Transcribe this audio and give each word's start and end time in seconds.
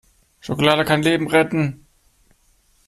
Schokolade 0.39 0.83
kann 0.83 1.03
Leben 1.03 1.27
retten! 1.27 1.85